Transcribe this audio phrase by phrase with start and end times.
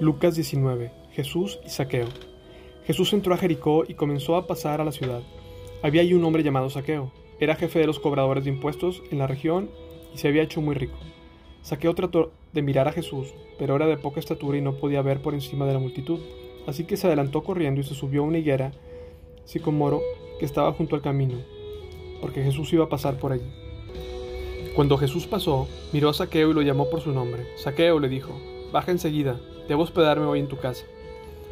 [0.00, 0.90] Lucas 19.
[1.12, 2.06] Jesús y Saqueo.
[2.86, 5.20] Jesús entró a Jericó y comenzó a pasar a la ciudad.
[5.82, 7.12] Había allí un hombre llamado Saqueo.
[7.38, 9.70] Era jefe de los cobradores de impuestos en la región
[10.14, 10.96] y se había hecho muy rico.
[11.60, 15.20] Saqueo trató de mirar a Jesús, pero era de poca estatura y no podía ver
[15.20, 16.20] por encima de la multitud.
[16.66, 18.72] Así que se adelantó corriendo y se subió a una higuera
[19.44, 20.00] sicomoro
[20.38, 21.36] que estaba junto al camino,
[22.22, 23.52] porque Jesús iba a pasar por allí.
[24.74, 27.44] Cuando Jesús pasó, miró a Saqueo y lo llamó por su nombre.
[27.58, 28.32] Saqueo le dijo,
[28.72, 29.36] Baja enseguida,
[29.68, 30.84] debo hospedarme hoy en tu casa.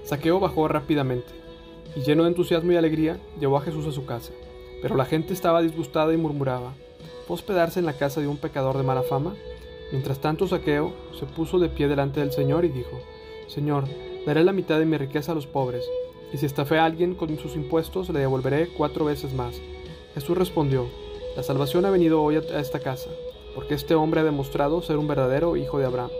[0.04, 1.32] Saqueo bajó rápidamente,
[1.96, 4.32] y lleno de entusiasmo y alegría, llevó a Jesús a su casa.
[4.80, 6.74] Pero la gente estaba disgustada y murmuraba,
[7.26, 9.34] ¿fue hospedarse en la casa de un pecador de mala fama?
[9.90, 13.00] Mientras tanto Saqueo se puso de pie delante del Señor y dijo,
[13.48, 13.84] Señor,
[14.24, 15.84] daré la mitad de mi riqueza a los pobres,
[16.32, 19.60] y si estafé a alguien con sus impuestos le devolveré cuatro veces más.
[20.14, 20.86] Jesús respondió,
[21.36, 23.10] La salvación ha venido hoy a esta casa,
[23.56, 26.10] porque este hombre ha demostrado ser un verdadero hijo de Abraham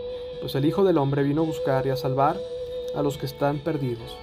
[0.41, 2.37] pues el Hijo del Hombre vino a buscar y a salvar
[2.95, 4.17] a los que están perdidos.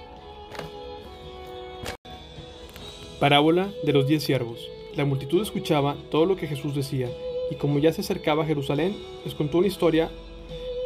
[3.19, 4.59] Parábola de los diez siervos.
[4.95, 7.09] La multitud escuchaba todo lo que Jesús decía,
[7.51, 8.95] y como ya se acercaba a Jerusalén,
[9.25, 10.09] les contó una historia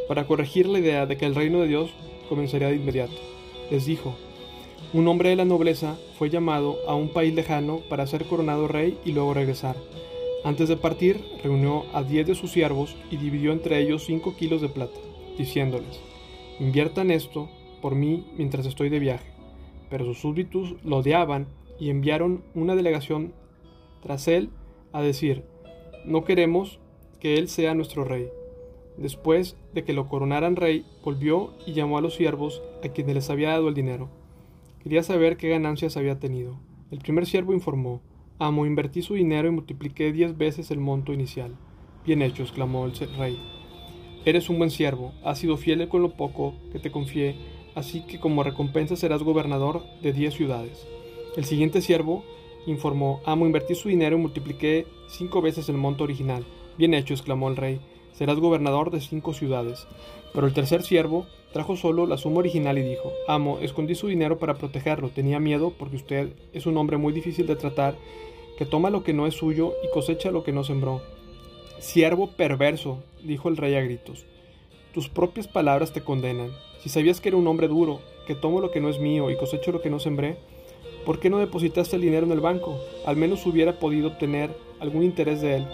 [0.07, 1.89] para corregir la idea de que el reino de Dios
[2.29, 3.13] comenzaría de inmediato.
[3.69, 4.15] Les dijo,
[4.93, 8.97] un hombre de la nobleza fue llamado a un país lejano para ser coronado rey
[9.05, 9.75] y luego regresar.
[10.43, 14.61] Antes de partir, reunió a diez de sus siervos y dividió entre ellos cinco kilos
[14.61, 14.99] de plata
[15.37, 15.99] diciéndoles,
[16.59, 17.49] inviertan esto
[17.81, 19.29] por mí mientras estoy de viaje.
[19.89, 21.47] Pero sus súbditos lo odiaban
[21.79, 23.33] y enviaron una delegación
[24.01, 24.49] tras él
[24.93, 25.43] a decir,
[26.05, 26.79] no queremos
[27.19, 28.29] que él sea nuestro rey.
[28.97, 33.29] Después de que lo coronaran rey, volvió y llamó a los siervos a quienes les
[33.29, 34.09] había dado el dinero.
[34.83, 36.59] Quería saber qué ganancias había tenido.
[36.89, 38.01] El primer siervo informó,
[38.39, 41.55] Amo, invertí su dinero y multipliqué diez veces el monto inicial.
[42.05, 43.60] Bien hecho, exclamó el rey.
[44.23, 47.35] Eres un buen siervo, has sido fiel con lo poco que te confié,
[47.73, 50.85] así que como recompensa serás gobernador de diez ciudades.
[51.35, 52.23] El siguiente siervo
[52.67, 56.45] informó, amo, invertí su dinero y multipliqué cinco veces el monto original.
[56.77, 57.79] Bien hecho, exclamó el rey,
[58.13, 59.87] serás gobernador de cinco ciudades.
[60.33, 64.37] Pero el tercer siervo trajo solo la suma original y dijo, amo, escondí su dinero
[64.37, 67.95] para protegerlo, tenía miedo porque usted es un hombre muy difícil de tratar,
[68.57, 71.01] que toma lo que no es suyo y cosecha lo que no sembró.
[71.81, 74.27] Siervo perverso, dijo el rey a gritos,
[74.93, 76.51] tus propias palabras te condenan.
[76.79, 79.35] Si sabías que era un hombre duro, que tomo lo que no es mío y
[79.35, 80.37] cosecho lo que no sembré,
[81.07, 82.79] ¿por qué no depositaste el dinero en el banco?
[83.03, 85.65] Al menos hubiera podido obtener algún interés de él.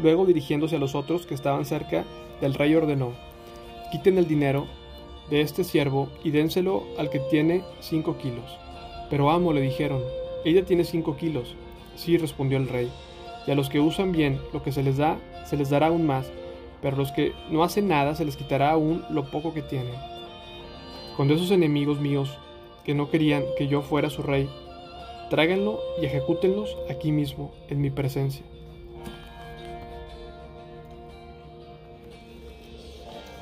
[0.00, 2.04] Luego, dirigiéndose a los otros que estaban cerca,
[2.42, 3.14] el rey ordenó,
[3.90, 4.66] quiten el dinero
[5.30, 8.58] de este siervo y dénselo al que tiene cinco kilos.
[9.08, 10.02] Pero amo, le dijeron,
[10.44, 11.54] ella tiene cinco kilos.
[11.96, 12.90] Sí, respondió el rey,
[13.46, 15.16] y a los que usan bien lo que se les da,
[15.48, 16.30] se les dará aún más,
[16.82, 19.94] pero los que no hacen nada se les quitará aún lo poco que tienen.
[21.16, 22.38] Cuando esos enemigos míos,
[22.84, 24.48] que no querían que yo fuera su rey,
[25.30, 28.44] tráiganlo y ejecútenlos aquí mismo, en mi presencia.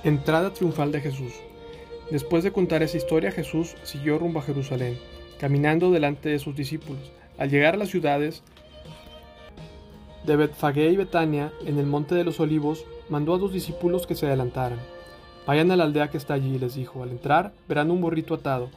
[0.04, 1.32] Entrada triunfal de Jesús.
[2.10, 4.96] Después de contar esa historia, Jesús siguió rumbo a Jerusalén,
[5.40, 7.10] caminando delante de sus discípulos.
[7.36, 8.44] Al llegar a las ciudades,
[10.26, 14.16] de Betfagé y Betania, en el monte de los olivos, mandó a dos discípulos que
[14.16, 14.80] se adelantaran.
[15.46, 17.02] Vayan a la aldea que está allí, les dijo.
[17.02, 18.68] Al entrar, verán un burrito atado,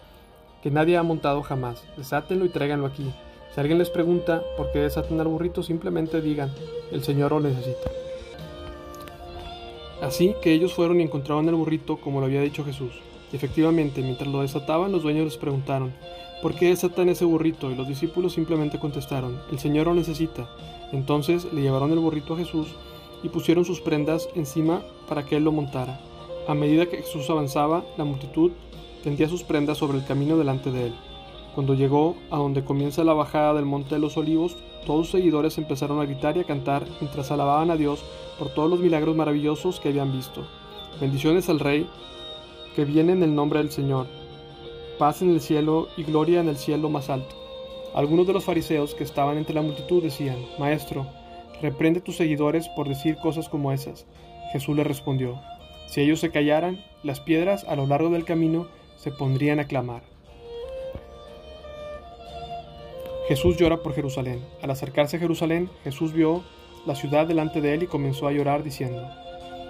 [0.61, 1.83] que nadie ha montado jamás.
[1.97, 3.11] Desátenlo y tráiganlo aquí.
[3.53, 6.53] Si alguien les pregunta por qué desaten al burrito, simplemente digan,
[6.91, 7.89] el Señor lo necesita.
[10.03, 12.91] Así que ellos fueron y encontraron el burrito como lo había dicho Jesús.
[13.33, 15.93] Y efectivamente, mientras lo desataban, los dueños les preguntaron,
[16.41, 17.72] ¿por qué desatan ese burrito?
[17.72, 20.50] Y los discípulos simplemente contestaron, el Señor lo necesita.
[20.91, 22.67] Entonces le llevaron el burrito a Jesús
[23.23, 25.99] y pusieron sus prendas encima para que él lo montara.
[26.47, 28.51] A medida que Jesús avanzaba, la multitud
[29.03, 30.94] tendía sus prendas sobre el camino delante de él.
[31.53, 34.55] Cuando llegó a donde comienza la bajada del Monte de los Olivos,
[34.85, 38.03] todos sus seguidores empezaron a gritar y a cantar mientras alababan a Dios
[38.37, 40.46] por todos los milagros maravillosos que habían visto.
[41.02, 41.87] Bendiciones al Rey
[42.75, 44.18] que viene en el nombre del Señor.
[44.99, 47.34] Paz en el cielo y gloria en el cielo más alto.
[47.96, 51.07] Algunos de los fariseos que estaban entre la multitud decían, Maestro,
[51.61, 54.05] reprende a tus seguidores por decir cosas como esas.
[54.51, 55.40] Jesús le respondió,
[55.87, 58.67] Si ellos se callaran, las piedras a lo largo del camino
[58.97, 60.03] se pondrían a clamar.
[63.29, 64.43] Jesús llora por Jerusalén.
[64.61, 66.43] Al acercarse a Jerusalén, Jesús vio
[66.85, 69.02] la ciudad delante de él y comenzó a llorar diciendo,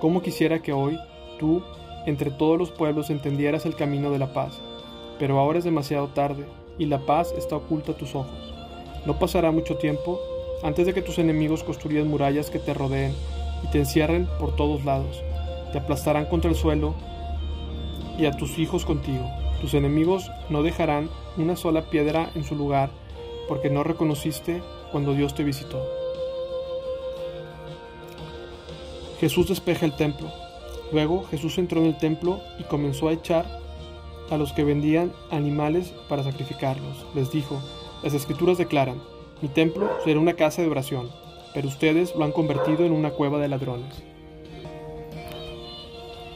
[0.01, 0.97] ¿Cómo quisiera que hoy
[1.37, 1.61] tú,
[2.07, 4.59] entre todos los pueblos, entendieras el camino de la paz?
[5.19, 6.45] Pero ahora es demasiado tarde
[6.77, 8.53] y la paz está oculta a tus ojos.
[9.05, 10.19] No pasará mucho tiempo
[10.63, 13.13] antes de que tus enemigos construyan murallas que te rodeen
[13.63, 15.21] y te encierren por todos lados.
[15.71, 16.95] Te aplastarán contra el suelo
[18.17, 19.29] y a tus hijos contigo.
[19.61, 22.89] Tus enemigos no dejarán una sola piedra en su lugar,
[23.47, 24.61] porque no reconociste
[24.91, 25.81] cuando Dios te visitó.
[29.19, 30.29] Jesús despeja el templo.
[30.91, 33.45] Luego Jesús entró en el templo y comenzó a echar
[34.31, 37.05] a los que vendían animales para sacrificarlos.
[37.15, 37.59] Les dijo,
[38.03, 39.01] las escrituras declaran,
[39.41, 41.09] mi templo será una casa de oración,
[41.53, 44.03] pero ustedes lo han convertido en una cueva de ladrones.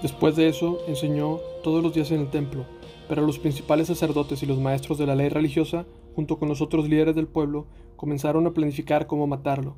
[0.01, 2.65] Después de eso enseñó todos los días en el templo,
[3.07, 5.85] pero los principales sacerdotes y los maestros de la ley religiosa,
[6.15, 9.75] junto con los otros líderes del pueblo, comenzaron a planificar cómo matarlo.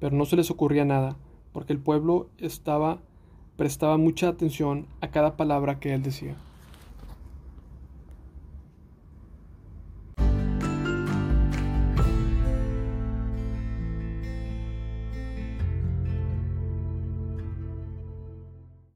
[0.00, 1.16] Pero no se les ocurría nada,
[1.52, 2.98] porque el pueblo estaba
[3.58, 6.36] prestaba mucha atención a cada palabra que él decía.